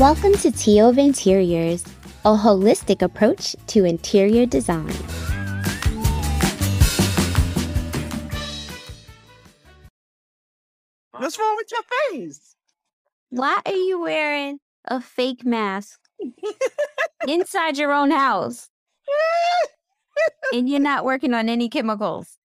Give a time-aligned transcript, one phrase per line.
[0.00, 1.84] Welcome to Tea Over Interiors,
[2.24, 4.94] a holistic approach to interior design.
[11.10, 11.82] What's wrong with your
[12.12, 12.56] face?
[13.28, 16.00] Why are you wearing a fake mask
[17.28, 18.70] inside your own house
[20.54, 22.38] and you're not working on any chemicals?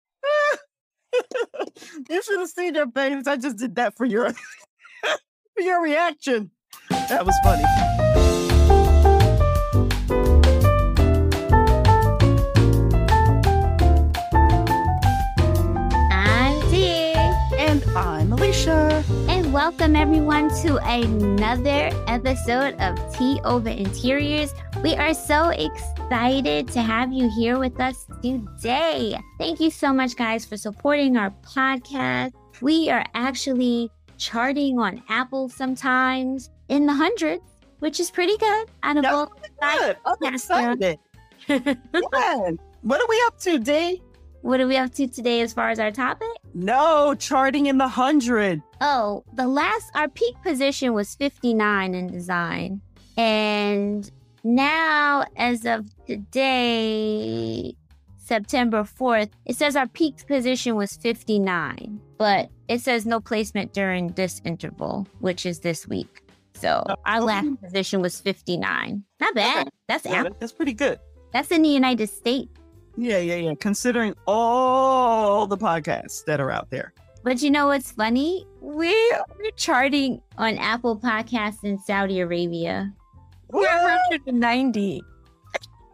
[2.09, 3.27] you should have seen your face.
[3.27, 6.51] I just did that for your for your reaction.
[7.13, 7.63] That was funny.
[16.11, 17.13] I'm Dee.
[17.59, 19.05] And I'm Alicja.
[19.29, 24.55] And welcome everyone to another episode of Tea Over Interiors.
[24.83, 29.19] We are so excited to have you here with us today.
[29.39, 32.33] Thank you so much, guys, for supporting our podcast.
[32.63, 37.45] We are actually charting on Apple sometimes in the hundreds,
[37.81, 38.67] which is pretty good.
[38.83, 39.27] Out of all
[39.61, 39.97] Good.
[40.07, 40.99] I'm excited.
[41.49, 42.51] Yeah.
[42.83, 44.01] What are we up to, Dee?
[44.43, 46.29] what are we up to today as far as our topic?
[46.55, 48.63] No, charting in the hundred.
[48.81, 52.81] Oh, the last, our peak position was 59 in design.
[53.17, 54.11] And
[54.43, 57.77] now, as of today,
[58.19, 64.09] September 4th, it says our peak position was 59, but it says no placement during
[64.09, 66.23] this interval, which is this week.
[66.55, 69.03] So our last position was 59.
[69.21, 69.69] Not bad.
[69.89, 70.99] That's Yeah, that's pretty good.
[71.33, 72.51] That's in the United States.
[72.97, 73.55] Yeah, yeah, yeah.
[73.59, 76.93] Considering all the podcasts that are out there.
[77.25, 78.47] But you know what's funny?
[78.61, 82.93] We're, we're charting on Apple Podcasts in Saudi Arabia.
[83.49, 85.03] We're 190,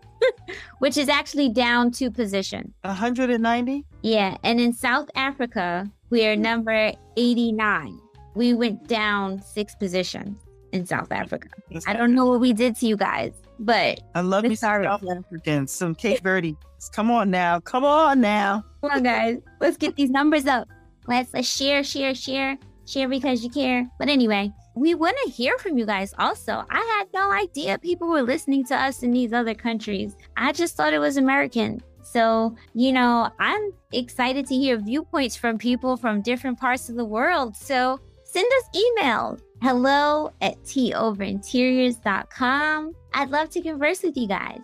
[0.79, 2.73] which is actually down two positions.
[2.83, 3.85] 190?
[4.03, 8.01] Yeah, and in South Africa, we are number 89.
[8.35, 10.39] We went down six positions
[10.73, 11.49] in South Africa.
[11.87, 14.85] I don't know what we did to you guys, but I love me some sorry.
[14.85, 16.57] South Africans, some Cape Verde.
[16.93, 17.61] Come on now.
[17.61, 18.65] Come on now.
[18.81, 20.69] come on, guys, let's get these numbers up.
[21.07, 23.89] Let's, let's share, share, share, share because you care.
[23.99, 26.65] But anyway, we want to hear from you guys also.
[26.71, 30.17] I had no idea people were listening to us in these other countries.
[30.37, 31.83] I just thought it was American.
[32.03, 37.05] So, you know, I'm excited to hear viewpoints from people from different parts of the
[37.05, 37.57] world.
[37.57, 42.93] So send us email hello at teaoverinteriors.com.
[43.15, 44.61] I'd love to converse with you guys.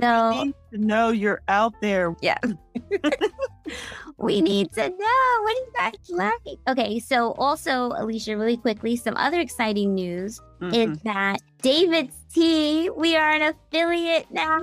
[0.00, 2.16] So need to know you're out there.
[2.22, 2.38] yeah.
[4.18, 5.42] we need to know.
[5.42, 6.56] What are you guys laughing?
[6.68, 10.74] Okay, so also, Alicja, really quickly, some other exciting news Mhm.
[10.74, 14.58] is that David's Tea, we are an affiliate now.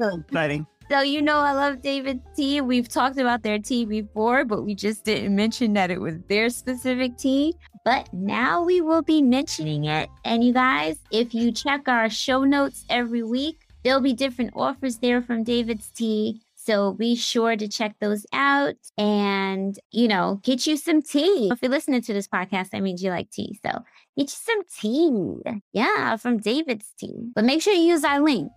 [0.00, 0.66] Exciting.
[0.90, 2.60] So you know I love David's Tea.
[2.60, 6.50] We've talked about their tea before, but we just didn't mention that it was their
[6.50, 7.54] specific tea.
[7.84, 10.08] But now we will be mentioning it.
[10.24, 14.98] And you guys, if you check our show notes every week, there'll be different offers
[14.98, 16.42] there from David's Tea.
[16.54, 21.48] So be sure to check those out and, you know, get you some tea.
[21.50, 23.58] If you're listening to this podcast, that means you like tea.
[23.64, 23.70] So
[24.16, 25.60] get you some tea.
[25.72, 27.30] Yeah, from David's Tea.
[27.34, 28.52] But make sure you use our link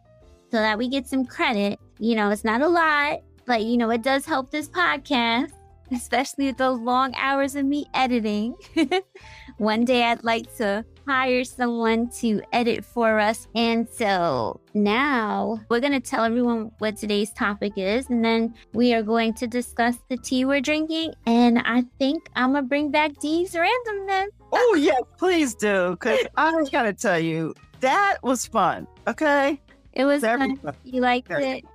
[0.51, 1.79] so that we get some credit.
[1.97, 5.53] You know, it's not a lot, but you know, it does help this podcast,
[5.95, 8.55] especially with those long hours of me editing.
[9.57, 13.47] One day I'd like to hire someone to edit for us.
[13.55, 18.93] And so now we're going to tell everyone what today's topic is, and then we
[18.93, 21.13] are going to discuss the tea we're drinking.
[21.25, 24.27] And I think I'm going to bring back Dee's randomness.
[24.51, 25.91] Oh, yes, please do.
[25.91, 28.87] Because I just got to tell you, that was fun.
[29.07, 29.61] Okay?
[29.93, 30.57] It was Very fun.
[30.57, 30.75] fun.
[30.83, 31.65] You liked Very it?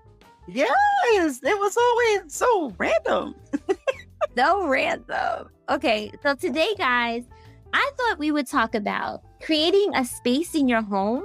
[0.50, 3.34] Yes, it was always so random.
[4.36, 5.48] so random.
[5.68, 7.24] Okay, so today, guys,
[7.72, 11.24] I thought we would talk about creating a space in your home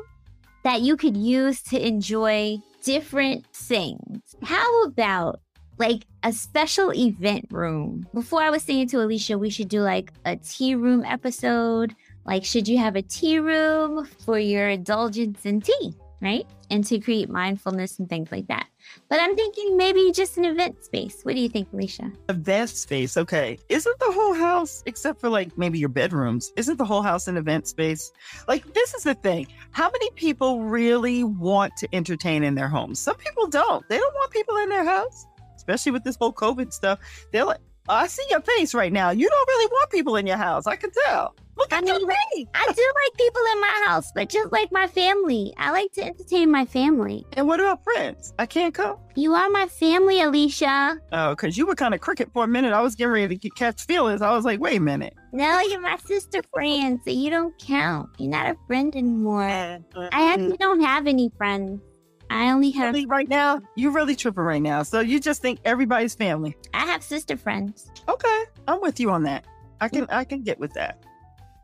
[0.64, 4.36] that you could use to enjoy different things.
[4.44, 5.40] How about
[5.78, 8.08] like a special event room?
[8.14, 11.96] Before I was saying to Alicja, we should do like a tea room episode.
[12.26, 16.48] Like, should you have a tea room for your indulgence in tea, right?
[16.74, 18.66] And to create mindfulness and things like that.
[19.08, 21.22] But I'm thinking maybe just an event space.
[21.22, 22.12] What do you think, Alicja?
[22.30, 23.16] Event space.
[23.16, 23.60] Okay.
[23.70, 27.38] Isn't the whole house, except for like maybe your bedrooms, isn't the whole house an
[27.38, 28.12] event space?
[28.48, 29.46] Like, this is the thing.
[29.70, 33.00] How many people really want to entertain in their homes?
[33.00, 33.88] Some people don't.
[33.88, 36.98] They don't want people in their house, especially with this whole COVID stuff.
[37.32, 39.12] They're like, oh, I see your face right now.
[39.12, 40.66] You don't really want people in your house.
[40.66, 41.36] I can tell.
[41.56, 42.48] Look I mean, me.
[42.54, 46.04] I do like people in my house, but just like my family, I like to
[46.04, 47.26] entertain my family.
[47.34, 48.34] And what about friends?
[48.40, 48.98] I can't come.
[49.16, 50.98] You are my family, Alicja.
[51.12, 52.74] Oh, because you were kind of cricket for a minute.
[52.74, 54.22] I was getting ready to catch feelings.
[54.22, 55.14] I was like, wait a minute.
[55.32, 58.10] No, you're my sister friend, so you don't count.
[58.18, 59.44] You're not a friend anymore.
[59.44, 61.82] I actually don't have any friends.
[62.30, 64.82] I only have Really, right now, you're really tripping right now.
[64.82, 66.58] So you just think everybody's family.
[66.74, 67.92] I have sister friends.
[68.10, 69.46] Okay, I'm with you on that.
[69.82, 71.04] I can I can get with that.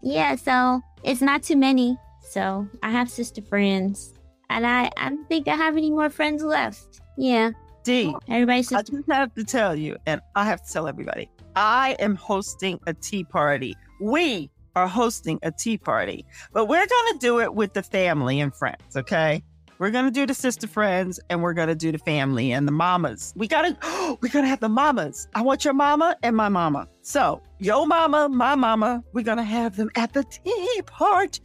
[0.01, 1.97] Yeah, so it's not too many.
[2.21, 4.13] So I have sister friends.
[4.49, 7.01] And I, I don't think I have any more friends left.
[7.17, 7.51] Yeah.
[7.83, 11.95] Dee, Everybody's I just have to tell you, and I have to tell everybody, I
[11.99, 13.75] am hosting a tea party.
[14.01, 18.39] We are hosting a tea party, but we're going to do it with the family
[18.39, 19.43] and friends, okay?
[19.79, 23.33] We're to do the sister friends and we're to do the family and the mamas.
[23.37, 25.29] We got to, we're to have the mamas.
[25.33, 26.89] I want your mama and my mama.
[27.01, 31.39] So, your mama, my mama, we're to have them at the tea party.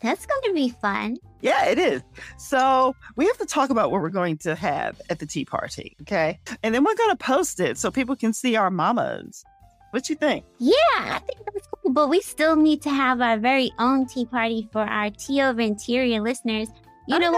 [0.00, 1.18] That's going to be fun.
[1.42, 2.00] Yeah, it is.
[2.38, 5.94] So we have to talk about what we're going to have at the tea party,
[6.00, 6.40] okay?
[6.62, 9.44] And then we're going to post it so people can see our mamas.
[9.90, 10.46] What you think?
[10.58, 11.92] Yeah, I think that's cool.
[11.92, 15.60] But we still need to have our very own tea party for our Tea Over
[15.60, 16.68] Interior listeners.
[17.06, 17.32] You know,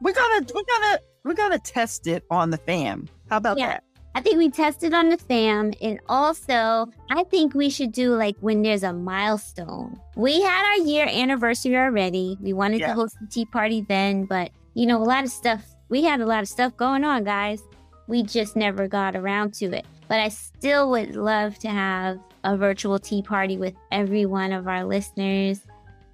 [0.00, 3.08] we're gonna we're gonna we're gonna test it on the fam.
[3.30, 3.68] How about Yeah.
[3.68, 3.84] that?
[4.16, 5.72] I think we tested on the fam.
[5.82, 9.98] And also, I think we should do like when there's a milestone.
[10.16, 12.38] We had our year anniversary already.
[12.40, 12.88] We wanted Yeah.
[12.88, 16.20] to host a tea party then, but you know, a lot of stuff, we had
[16.20, 17.62] a lot of stuff going on, guys.
[18.06, 19.84] We just never got around to it.
[20.08, 24.68] But I still would love to have a virtual tea party with every one of
[24.68, 25.60] our listeners.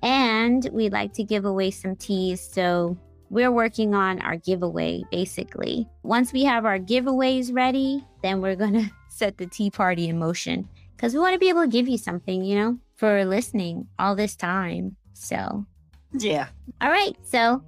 [0.02, 2.40] And we'd like to give away some teas.
[2.40, 2.96] So
[3.28, 5.88] we're working on our giveaway basically.
[6.02, 10.18] Once we have our giveaways ready, then we're going to set the tea party in
[10.18, 13.86] motion because we want to be able to give you something, you know, for listening
[13.98, 14.96] all this time.
[15.14, 15.64] So,
[16.12, 16.48] Yeah.
[16.80, 17.16] all right.
[17.24, 17.62] So,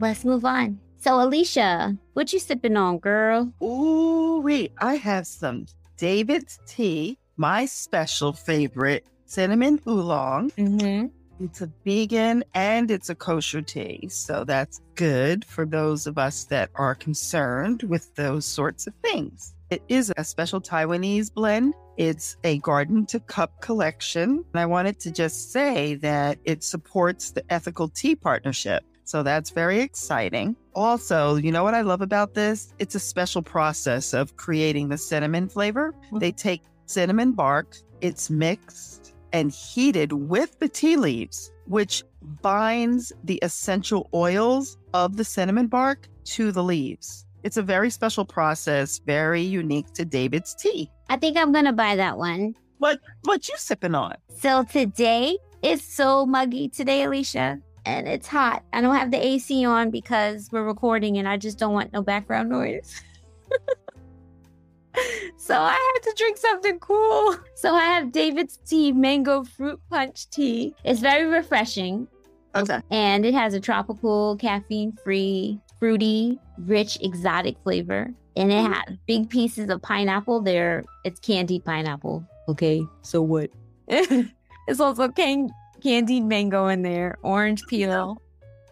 [0.00, 0.78] let's move on.
[1.00, 3.50] So, Alicja, what you sipping on, girl?
[3.62, 5.64] Ooh, wait, I have some
[5.96, 10.50] David's tea, my special favorite, cinnamon oolong.
[10.50, 11.06] Mm-hmm.
[11.42, 14.08] It's a vegan and it's a kosher tea.
[14.10, 19.54] So that's good for those of us that are concerned with those sorts of things.
[19.70, 21.72] It is a special Taiwanese blend.
[21.96, 24.44] It's a garden to cup collection.
[24.52, 28.84] And I wanted to just say that it supports the ethical tea partnership.
[29.10, 30.54] So that's very exciting.
[30.76, 32.72] Also, you know what I love about this?
[32.78, 35.92] It's a special process of creating the cinnamon flavor.
[36.12, 36.20] Mm.
[36.20, 42.04] They take cinnamon bark, it's mixed and heated with the tea leaves, which
[42.40, 47.26] binds the essential oils of the cinnamon bark to the leaves.
[47.42, 50.88] It's a very special process, very unique to David's tea.
[51.08, 52.54] I think I'm going to buy that one.
[52.78, 54.14] What what you sipping on?
[54.38, 58.62] So today is so muggy today, Alicja, and it's hot.
[58.72, 62.02] I don't have the AC on because we're recording and I just don't want no
[62.02, 63.02] background noise.
[65.36, 67.36] so I have to drink something cool.
[67.54, 70.74] So I have David's tea, mango fruit punch tea.
[70.82, 72.08] It's very refreshing
[72.54, 72.80] Okay.
[72.90, 78.10] and it has a tropical, caffeine free, fruity, rich, exotic flavor.
[78.36, 78.72] And it mm.
[78.72, 80.40] has big pieces of pineapple.
[80.40, 82.24] There, it's candied pineapple.
[82.48, 83.50] Okay, so what?
[83.88, 85.50] it's also can-
[85.80, 88.20] candied mango in there, orange peel.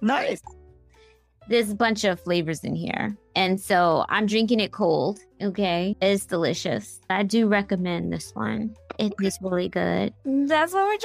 [0.01, 0.43] Nice.
[1.49, 3.17] There's a bunch of flavors in here.
[3.35, 5.19] And so I'm drinking it cold.
[5.43, 7.01] Okay, it's delicious.
[7.09, 8.77] I do recommend this one.
[8.99, 10.13] It is really good.
[10.25, 10.99] That's what we're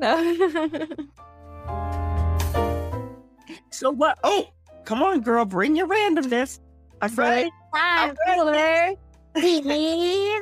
[0.00, 1.08] drinking.
[3.74, 4.18] So what?
[4.22, 4.46] Oh,
[4.84, 6.60] come on, girl, bring your randomness.
[7.02, 7.50] I'm ready.
[7.74, 8.96] Time I'm for
[9.34, 9.66] Please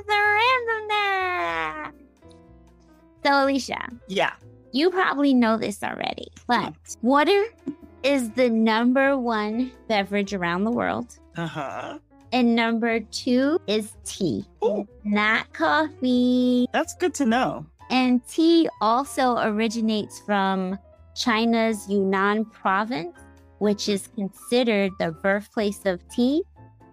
[0.04, 1.92] randomness.
[3.24, 4.32] So, Alicja, Yeah.
[4.72, 7.44] You probably know this already, but water
[8.02, 11.18] is the number one beverage around the world.
[11.36, 11.98] Uh huh.
[12.32, 16.66] And number two is tea, Oh, not coffee.
[16.72, 17.66] that's good to know.
[17.90, 20.78] And tea also originates from
[21.14, 23.14] China's Yunnan province,
[23.58, 26.42] which is considered the birthplace of tea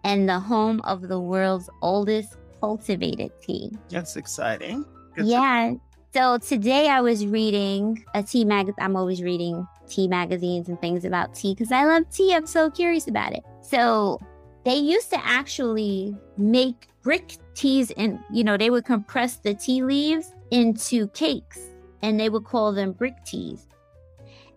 [0.03, 3.71] and the home of the world's oldest cultivated tea.
[3.89, 4.83] That's exciting.
[5.15, 5.74] Good Yeah.
[6.12, 8.80] So today I was reading a tea magazine.
[8.80, 12.34] I'm always reading tea magazines and things about tea because I love tea.
[12.34, 13.44] I'm so curious about it.
[13.62, 14.20] So
[14.66, 19.84] they used to actually make brick teas and, you know, they would compress the tea
[19.84, 21.60] leaves into cakes
[22.01, 23.68] and they would call them brick teas.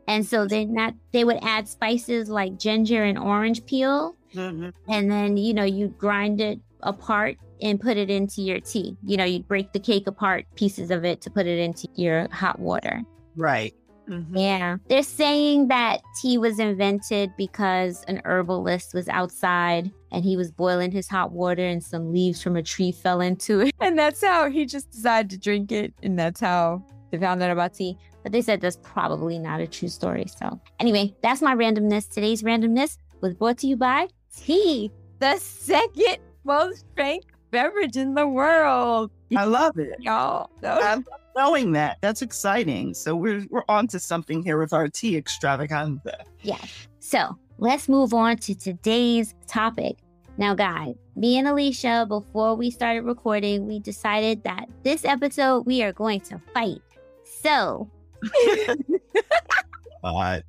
[0.08, 4.16] And so then that they would add spices like ginger and orange peel.
[4.34, 4.70] Mm-hmm.
[4.90, 8.96] And then, you know, you grind it apart and put it into your tea.
[9.04, 12.28] You know, you break the cake apart, pieces of it to put it into your
[12.30, 13.02] hot water.
[13.36, 13.74] Right.
[14.08, 14.36] Mhm.
[14.36, 14.76] Yeah.
[14.88, 20.90] They're saying that tea was invented because an herbalist was outside and he was boiling
[20.90, 23.72] his hot water and some leaves from a tree fell into it.
[23.80, 25.94] And that's how he just decided to drink it.
[26.02, 27.96] And that's how they found out about tea.
[28.24, 30.26] But they said that's probably not a true story.
[30.26, 32.12] So, anyway, that's my randomness.
[32.12, 34.90] Today's randomness was brought to you by tea,
[35.20, 39.12] the second most drank beverage in the world.
[39.36, 39.94] I love it.
[40.00, 40.50] Y'all.
[40.60, 41.04] So- I love
[41.36, 41.98] knowing that.
[42.00, 42.94] That's exciting.
[42.94, 46.24] So we're we're on to something here with our tea extravaganza.
[46.42, 46.58] Yeah.
[46.98, 49.98] So let's move on to today's topic.
[50.38, 55.82] Now, guys, me and Alicja, before we started recording, we decided that this episode we
[55.82, 56.80] are going to fight.
[57.24, 57.90] So,
[60.02, 60.44] But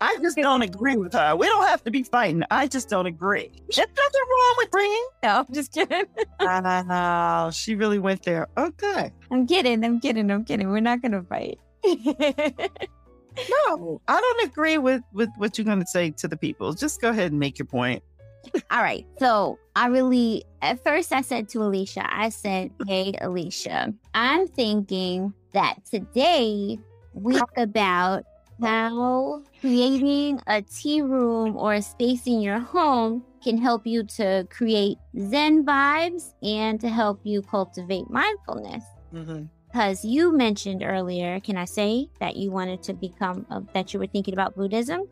[0.00, 1.36] I just don't agree with her.
[1.36, 2.42] We don't have to be fighting.
[2.50, 3.50] I just don't agree.
[3.68, 5.06] There's nothing wrong with agreeing.
[5.22, 6.04] no, I'm just kidding.
[6.40, 8.48] Oh, she really went there.
[8.56, 9.12] Okay.
[9.30, 9.84] I'm kidding.
[9.84, 10.30] I'm kidding.
[10.30, 10.70] I'm kidding.
[10.70, 11.58] We're not going to fight.
[13.68, 16.72] No, I don't agree with with what you're going to say to the people.
[16.72, 18.02] Just go ahead and make your point.
[18.70, 19.04] All right.
[19.18, 25.34] So I really, at first, I said to Alicja, I said, Hey, Alicja, I'm thinking
[25.52, 26.78] that today
[27.12, 28.24] we talk about
[28.60, 34.46] how creating a tea room or a space in your home can help you to
[34.50, 38.84] create Zen vibes and to help you cultivate mindfulness.
[39.68, 44.00] Because you mentioned earlier, can I say that you wanted to become, uh, that you
[44.00, 45.02] were thinking about Buddhism?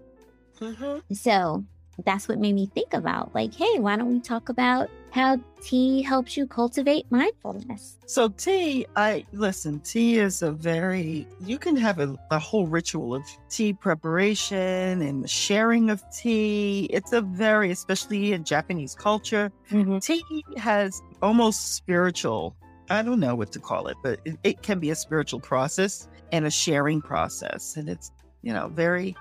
[1.12, 1.64] So
[2.04, 6.02] that's what made me think about like, hey, why don't we talk about how tea
[6.02, 7.98] helps you cultivate mindfulness?
[8.06, 9.78] So tea, I listen.
[9.80, 15.22] Tea is a very you can have a, a whole ritual of tea preparation and
[15.22, 16.86] the sharing of tea.
[16.86, 19.98] It's a very, especially in Japanese culture, mm-hmm.
[19.98, 22.56] tea has almost spiritual.
[22.90, 26.08] I don't know what to call it, but it, it can be a spiritual process
[26.32, 28.10] and a sharing process, and it's
[28.42, 29.14] you know very.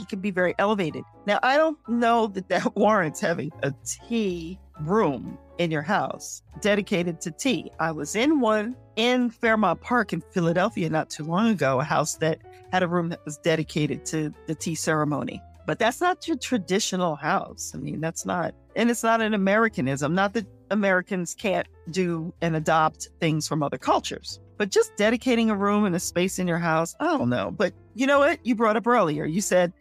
[0.00, 1.04] It can be very elevated.
[1.26, 7.20] Now, I don't know that that warrants having a tea room in your house dedicated
[7.20, 7.70] to tea.
[7.78, 12.14] I was in one in Fairmount Park in Philadelphia not too long ago, a house
[12.16, 12.40] that
[12.72, 15.42] had a room that was dedicated to the tea ceremony.
[15.66, 17.72] But that's not your traditional house.
[17.74, 20.14] I mean, that's not, and it's not an Americanism.
[20.14, 25.56] Not that Americans can't do and adopt things from other cultures, but just dedicating a
[25.56, 27.50] room and a space in your house, I don't know.
[27.50, 28.44] But you know what?
[28.44, 29.72] You brought up earlier, you said,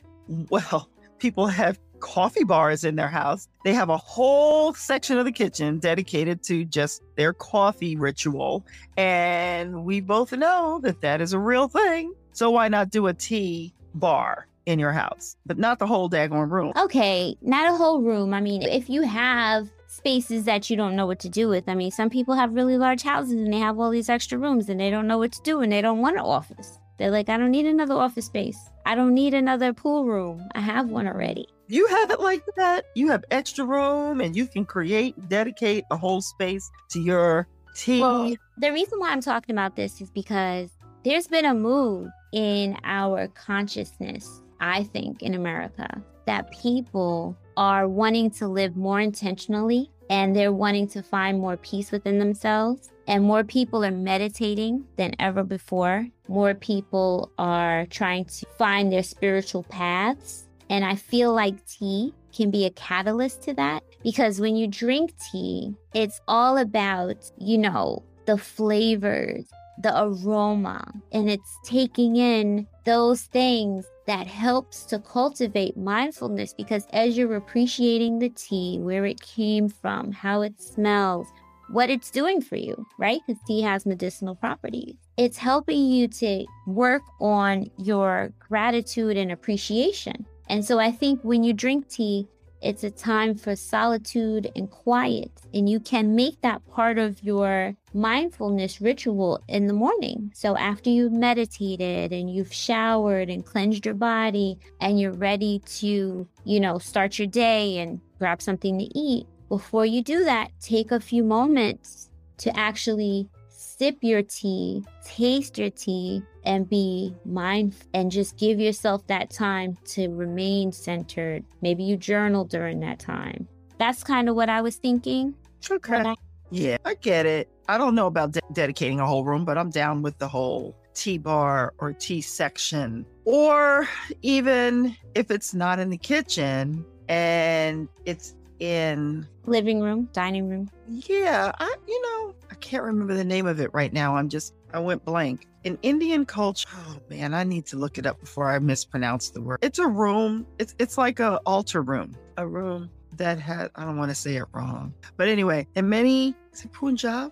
[0.50, 3.48] well, people have coffee bars in their house.
[3.64, 8.66] They have a whole section of the kitchen dedicated to just their coffee ritual.
[8.98, 12.14] And we both know that that is a real thing.
[12.32, 16.50] So why not do a tea bar in your house, but not the whole daggone
[16.50, 16.74] room?
[16.78, 18.34] Okay, not a whole room.
[18.34, 21.76] I mean, if you have spaces that you don't know what to do with, I
[21.76, 24.80] mean, some people have really large houses and they have all these extra rooms and
[24.80, 26.80] they don't know what to do and they don't want an office.
[27.00, 28.60] They're like, I don't need another office space.
[28.86, 30.48] I don't need another pool room.
[30.54, 31.48] I have one already.
[31.68, 32.86] You have it like that.
[32.96, 38.02] You have extra room and you can create, dedicate a whole space to your tea.
[38.02, 40.72] Well, the reason why I'm talking about this is because
[41.06, 48.32] there's been a move in our consciousness, I think, in America, that people are wanting
[48.32, 52.90] to live more intentionally and they're wanting to find more peace within themselves.
[53.10, 56.08] And more people are meditating than ever before.
[56.28, 60.48] More people are trying to find their spiritual paths.
[60.70, 65.16] And I feel like tea can be a catalyst to that because when you drink
[65.32, 69.50] tea, it's all about, you know, the flavors,
[69.82, 77.18] the aroma, and it's taking in those things that helps to cultivate mindfulness because as
[77.18, 81.28] you're appreciating the tea, where it came from, how it smells,
[81.72, 83.22] what it's doing for you, right?
[83.26, 84.96] Because tea has medicinal properties.
[85.18, 90.26] It's helping you to work on your gratitude and appreciation.
[90.48, 92.28] And so I think when you drink tea,
[92.62, 95.32] it's a time for solitude and quiet.
[95.54, 100.32] And you can make that part of your mindfulness ritual in the morning.
[100.36, 106.28] So after you've meditated and you've showered and cleansed your body and you're ready to,
[106.44, 110.92] you know, start your day and grab something to eat, before you do that, take
[110.92, 118.10] a few moments to actually sip your tea, taste your tea, and be mindful and
[118.12, 121.44] just give yourself that time to remain centered.
[121.62, 123.48] Maybe you journal during that time.
[123.78, 125.36] That's kind of what I was thinking.
[125.70, 125.96] Okay.
[125.98, 126.16] I-
[126.52, 127.48] Yeah, I get it.
[127.68, 130.76] I don't know about de- dedicating a whole room, but I'm down with the whole
[130.96, 133.06] tea bar or tea section.
[133.26, 133.88] Or
[134.24, 140.70] even if it's not in the kitchen and it's in living room, dining room.
[140.88, 144.16] Yeah, I you know, I can't remember the name of it right now.
[144.16, 145.46] I'm just I went blank.
[145.64, 149.42] In Indian culture, oh man, I need to look it up before I mispronounce the
[149.42, 149.60] word.
[149.62, 150.46] It's a room.
[150.58, 152.16] It's it's like a altar room.
[152.38, 154.94] A room that had I don't want to say it wrong.
[155.18, 157.32] But anyway, in many is it Punjab?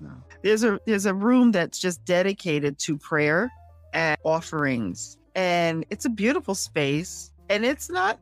[0.00, 0.10] No.
[0.42, 3.50] There's a there's a room that's just dedicated to prayer
[3.94, 5.16] and offerings.
[5.34, 7.32] And it's a beautiful space.
[7.48, 8.18] And it's not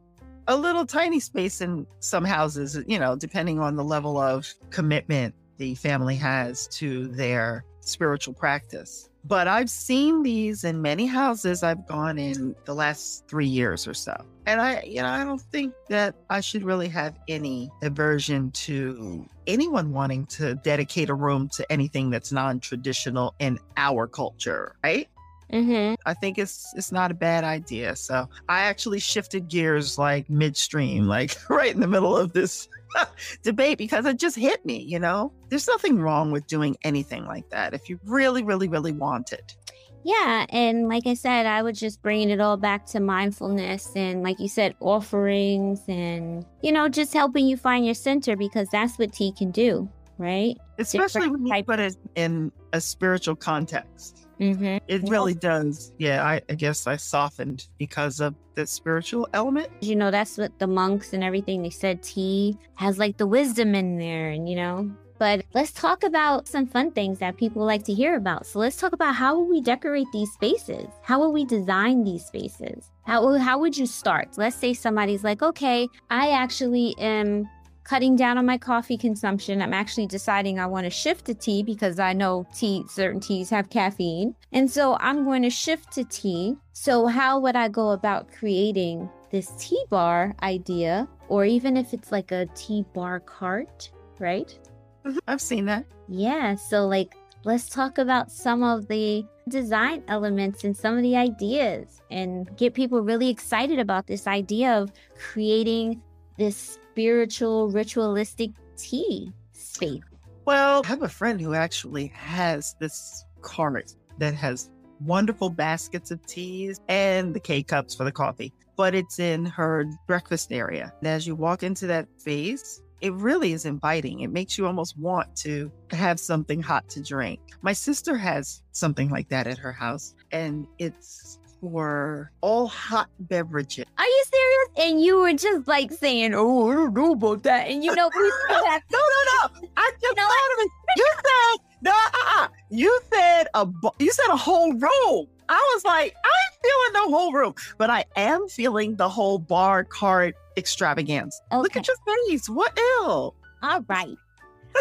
[0.51, 5.33] a little tiny space in some houses, you know, depending on the level of commitment
[5.59, 9.09] the family has to their spiritual practice.
[9.25, 13.95] But I've seen these in many houses I've gone in the last three years or
[13.95, 14.17] so.
[14.47, 19.29] And I, you know, I don't think that I should really have any aversion to
[19.47, 25.09] anyone wanting to dedicate a room to anything that's non traditional in our culture, right?
[25.53, 25.95] Mm-hmm.
[26.07, 27.97] I think it's it's not a bad idea.
[27.97, 32.69] So I actually shifted gears like midstream, like right in the middle of this
[33.43, 35.33] debate because it just hit me, you know?
[35.49, 39.57] There's nothing wrong with doing anything like that if you really, really, really want it.
[40.03, 40.47] Yeah.
[40.49, 44.41] And like I said, I was just bringing it all back to mindfulness and, like
[44.41, 49.13] you said, offerings and, you know, just helping you find your center because that's what
[49.13, 50.57] tea can do, right?
[50.79, 54.27] Especially Different when you put it in a spiritual context.
[54.41, 54.79] Mm-hmm.
[54.89, 55.93] It really does.
[55.99, 59.69] Yeah, I, I, guess I softened because of the spiritual element.
[59.83, 63.75] You know, that's what the monks and everything they said tea has like the wisdom
[63.75, 64.91] in there, and you know.
[65.19, 68.47] But let's talk about some fun things that people like to hear about.
[68.47, 70.87] So let's talk about how will we decorate these spaces?
[71.03, 72.91] How will we design these spaces?
[73.05, 74.39] How, how would you start?
[74.39, 77.51] Let's say somebody's like, okay, I actually am
[77.85, 79.63] cutting down on my coffee consumption.
[79.63, 83.51] I'm actually deciding I want to shift to tea because I know tea, certain teas
[83.51, 84.35] have caffeine.
[84.53, 86.57] And so I'm going to shift to tea.
[86.73, 91.09] So, how would I go about creating this tea bar idea?
[91.29, 94.59] Or even if it's like a tea bar cart, right?
[95.05, 95.19] Mm-hmm.
[95.27, 95.85] I've seen that.
[96.09, 96.55] Yeah.
[96.57, 102.01] So, like, let's talk about some of the design elements and some of the ideas
[102.11, 106.01] and get people really excited about this idea of creating
[106.41, 110.01] this spiritual, ritualistic tea space?
[110.47, 116.25] Well, I have a friend who actually has this cart that has wonderful baskets of
[116.27, 120.93] teas and the K cups for the coffee, but it's in her breakfast area.
[121.01, 124.21] And as you walk into that space, it really is inviting.
[124.21, 127.41] It makes you almost want to have something hot to drink.
[127.63, 133.85] My sister has something like that at her house, and it's for all hot beverages.
[133.99, 134.89] Are you serious?
[134.89, 138.11] And you were just like saying, "Oh, I don't know about that," and you know,
[138.17, 139.69] we still have no, no, no.
[139.77, 140.71] I just you know, thought of it.
[140.97, 141.91] You said no.
[141.91, 142.49] Uh-uh.
[142.71, 143.69] You said a
[143.99, 145.27] you said a whole room.
[145.49, 149.83] I was like, I'm feeling the whole room, but I am feeling the whole bar
[149.83, 151.41] cart extravaganza.
[151.51, 151.61] Okay.
[151.63, 151.97] Look at your
[152.29, 152.49] face.
[152.49, 153.35] What ill?
[153.63, 154.17] All right.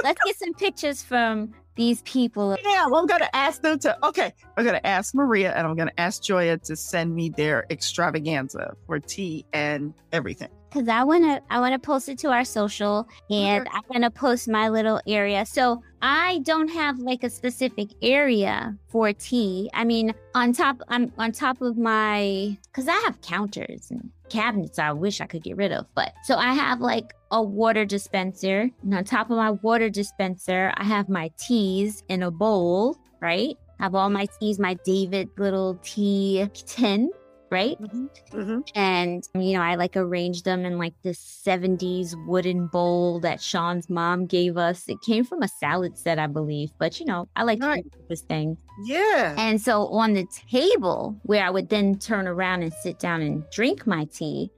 [0.03, 2.57] Let's get some pictures from these people.
[2.61, 6.21] Yeah, I'm to ask them to, okay, I'm to ask Maria and I'm to ask
[6.21, 10.49] Joya to send me their extravaganza for tea and everything.
[10.71, 13.75] Cause I wanna, I wanna post it to our social, and okay.
[13.75, 15.45] I'm gonna post my little area.
[15.45, 19.69] So I don't have like a specific area for tea.
[19.73, 24.79] I mean, on top, I'm on top of my, cause I have counters and cabinets
[24.79, 25.87] I wish I could get rid of.
[25.95, 28.69] But so I have like a water dispenser.
[28.83, 33.57] And on top of my water dispenser, I have my teas in a bowl, right?
[33.79, 37.11] I have all my teas, my David little tea tin,
[37.49, 37.79] right?
[37.81, 38.37] Mm-hmm.
[38.37, 38.59] Mm-hmm.
[38.75, 43.89] And, you know, I like arranged them in like this 70s wooden bowl that Sean's
[43.89, 44.87] mom gave us.
[44.87, 47.85] It came from a salad set, I believe, but, you know, I like right.
[48.07, 48.57] this thing.
[48.83, 49.35] Yeah.
[49.37, 53.43] And so on the table where I would then turn around and sit down and
[53.51, 54.51] drink my tea,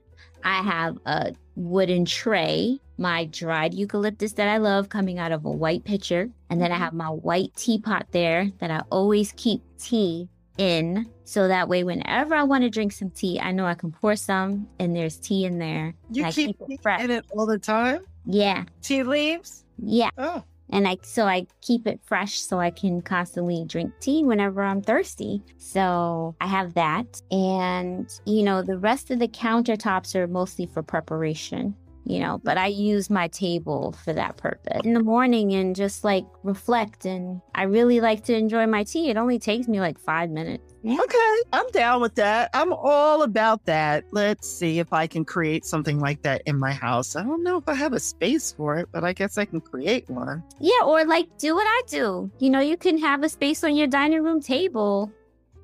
[0.44, 5.50] I have a wooden tray, my dried eucalyptus that I love coming out of a
[5.50, 6.30] white pitcher.
[6.50, 6.84] And then I mm-hmm.
[6.84, 11.06] have my white teapot there that I always keep tea in.
[11.24, 14.16] So that way, whenever I want to drink some tea, I know I can pour
[14.16, 15.94] some and there's tea in there.
[16.10, 17.02] You keep, keep it fresh.
[17.02, 18.04] in it all the time?
[18.26, 18.64] Yeah.
[18.82, 19.64] Tea leaves?
[19.78, 20.10] Yeah.
[20.18, 20.44] Oh.
[20.70, 24.80] And I so I keep it fresh so I can constantly drink tea whenever I'm
[24.80, 25.42] thirsty.
[25.58, 27.20] So I have that.
[27.30, 32.58] And you know, the rest of the countertops are mostly for preparation you know, but
[32.58, 37.04] I use my table for that purpose in the morning and just like reflect.
[37.04, 39.10] And I really like to enjoy my tea.
[39.10, 40.74] It only takes me like five minutes.
[40.82, 40.98] Yeah.
[41.00, 42.50] Okay, I'm down with that.
[42.54, 44.04] I'm all about that.
[44.10, 47.14] Let's see if I can create something like that in my house.
[47.14, 49.60] I don't know if I have a space for it, but I guess I can
[49.60, 50.42] create one.
[50.58, 52.30] Yeah, or like do what I do.
[52.40, 55.12] You know, you can have a space on your dining room table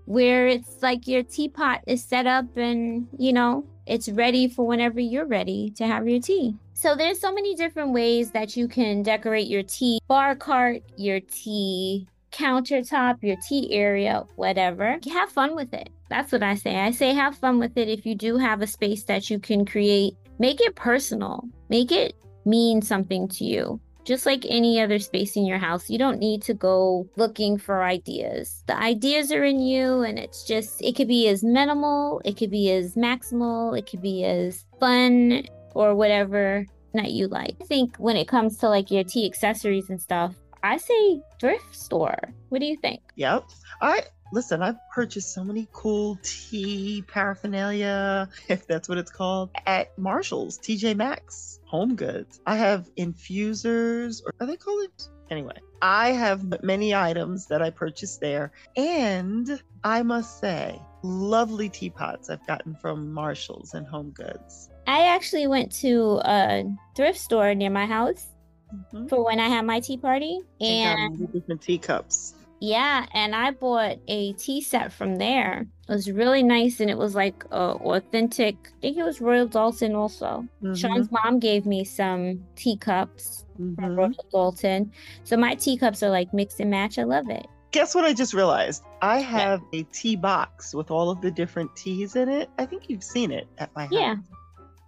[0.04, 5.00] where it's like your teapot is set up and, you know, it's ready for whenever
[5.00, 6.54] you're ready to have your tea.
[6.74, 11.20] So there's so many different ways that you can decorate your tea bar cart, your
[11.20, 14.98] tea countertop, your tea area, whatever.
[15.12, 15.90] Have fun with it.
[16.08, 16.76] That's what I say.
[16.76, 19.64] I say have fun with it if you do have a space that you can
[19.64, 20.14] create.
[20.38, 21.44] Make it personal.
[21.68, 23.80] Make it mean something to you.
[24.08, 27.84] Just like any other space in your house, you don't need to go looking for
[27.84, 28.64] ideas.
[28.66, 32.50] The ideas are in you, and it's just, it could be as minimal, it could
[32.50, 35.42] be as maximal, it could be as fun
[35.74, 37.56] or whatever that you like.
[37.60, 41.74] I think when it comes to like your tea accessories and stuff, I say thrift
[41.74, 42.18] store.
[42.48, 43.00] What do you think?
[43.16, 43.44] Yep.
[43.80, 49.96] I listen, I've purchased so many cool tea paraphernalia, if that's what it's called, at
[49.98, 52.40] Marshall's, TJ Maxx, Home Goods.
[52.46, 55.08] I have infusers, or are they called it?
[55.30, 58.50] Anyway, I have many items that I purchased there.
[58.76, 64.70] And I must say, lovely teapots I've gotten from Marshall's and Home Goods.
[64.86, 66.64] I actually went to a
[66.96, 68.28] thrift store near my house
[68.74, 69.06] mm-hmm.
[69.08, 70.40] for when I had my tea party.
[70.60, 72.34] And different teacups.
[72.60, 75.66] Yeah, and I bought a tea set from there.
[75.88, 78.56] It was really nice, and it was like uh, authentic.
[78.66, 80.44] I think it was Royal Doulton also.
[80.62, 80.74] Mm-hmm.
[80.74, 83.74] Sean's mom gave me some teacups mm-hmm.
[83.76, 84.90] from Royal Doulton,
[85.22, 86.98] so my teacups are like mix and match.
[86.98, 87.46] I love it.
[87.70, 88.82] Guess what I just realized?
[89.02, 89.80] I have yeah.
[89.80, 92.50] a tea box with all of the different teas in it.
[92.58, 93.92] I think you've seen it at my house.
[93.92, 94.16] Yeah.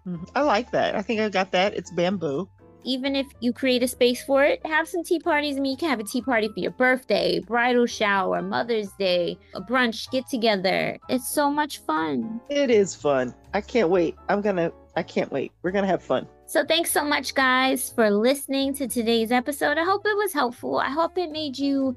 [0.07, 0.25] Mm-hmm.
[0.35, 0.97] I like that.
[0.97, 1.75] I think I got that.
[1.75, 2.49] It's bamboo
[2.85, 5.57] even if you create a space for it, have some tea parties.
[5.57, 9.39] I mean, you can have a tea party for your birthday, bridal shower, Mother's Day,
[9.55, 10.99] a brunch, get together.
[11.09, 12.41] It's so much fun.
[12.49, 13.35] It is fun.
[13.55, 14.17] I can't wait.
[14.29, 15.53] I'm gonna, I can't wait.
[15.63, 16.27] We're gonna have fun.
[16.47, 19.79] So, thanks so much, guys, for listening to today's episode.
[19.79, 20.79] I hope it was helpful.
[20.79, 21.95] I hope it made you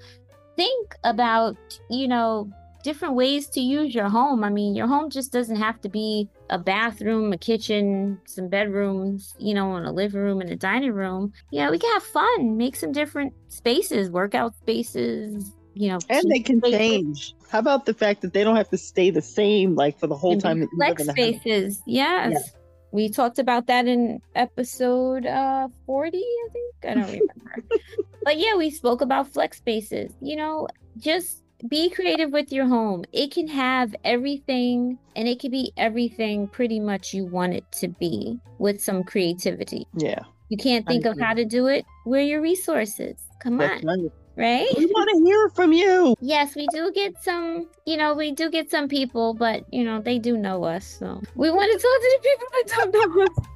[0.55, 1.57] think about,
[1.89, 2.51] you know,
[2.83, 4.43] different ways to use your home.
[4.43, 9.33] I mean, your home just doesn't have to be a bathroom, a kitchen, some bedrooms,
[9.39, 11.33] you know, and a living room and a dining room.
[11.51, 15.99] Yeah, we can have fun, make some different spaces, workout spaces, you know.
[16.09, 16.77] And they can spaces.
[16.77, 17.35] change.
[17.49, 20.15] How about the fact that they don't have to stay the same like for the
[20.15, 21.81] whole time that you flex spaces?
[21.87, 22.33] Yes.
[22.33, 22.59] Yeah.
[22.91, 26.75] We talked about that in episode uh 40, I think.
[26.83, 27.77] I don't remember.
[28.23, 30.11] but yeah, we spoke about flex spaces.
[30.21, 30.67] You know,
[30.97, 33.05] just be creative with your home.
[33.11, 37.87] It can have everything and it can be everything pretty much you want it to
[37.87, 39.87] be with some creativity.
[39.95, 40.19] Yeah.
[40.49, 41.85] You can't think of how to do it.
[42.03, 43.15] Where your resources?
[43.41, 44.03] Come That's on.
[44.35, 44.67] Right.
[44.67, 44.77] right?
[44.77, 46.15] We want to hear from you.
[46.19, 50.01] Yes, we do get some, you know, we do get some people, but, you know,
[50.01, 50.85] they do know us.
[50.85, 53.47] So we want to talk to the people that don't know us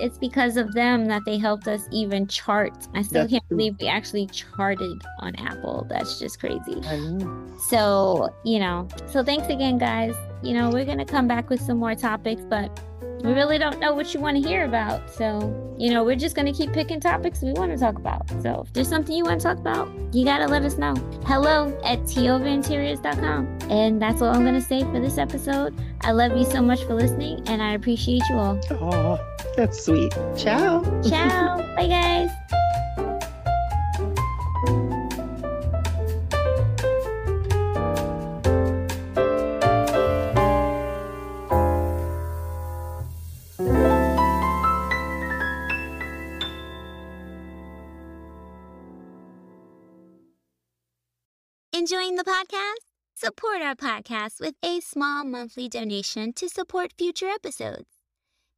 [0.00, 2.72] it's because of them that they helped us even chart.
[2.94, 3.56] I still That's can't true.
[3.56, 5.86] believe we actually charted on Apple.
[5.88, 6.82] That's just crazy.
[7.68, 10.14] So, you know, so thanks again, guys.
[10.42, 12.80] You know, we're going to come back with some more topics, but
[13.22, 15.08] we really don't know what you want to hear about.
[15.08, 18.28] So, you know, we're just going to keep picking topics we want to talk about.
[18.42, 20.94] So, if there's something you want to talk about, you got to let us know.
[21.24, 23.58] Hello at teaoverinteriors.com.
[23.70, 25.74] And that's all I'm going to say for this episode.
[26.00, 28.60] I love you so much for listening, and I appreciate you all.
[28.72, 30.12] Oh, that's sweet.
[30.36, 30.82] Ciao.
[31.02, 31.58] Ciao.
[31.76, 32.30] Bye, guys.
[51.74, 52.84] Enjoying the podcast?
[53.14, 57.88] Support our podcast with a small monthly donation to support future episodes.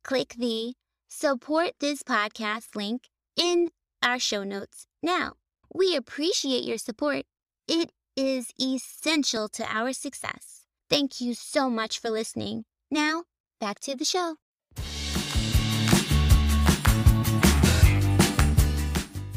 [0.03, 0.75] Click the
[1.09, 3.69] Support This Podcast link in
[4.03, 5.35] our show notes now.
[5.73, 7.23] We appreciate your support.
[7.69, 10.63] It is essential to our success.
[10.91, 12.65] Thank you so much for listening.
[12.91, 13.23] Now,
[13.61, 14.39] back to the show.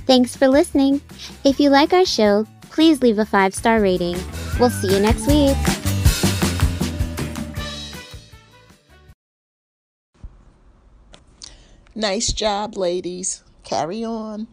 [0.08, 1.00] Thanks for listening.
[1.44, 4.16] If you like our show, please leave a five star rating.
[4.60, 5.58] We'll see you next week.
[11.96, 13.44] Nice job, ladies.
[13.64, 14.46] Carry on.